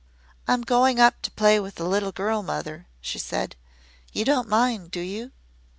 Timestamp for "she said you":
3.01-4.25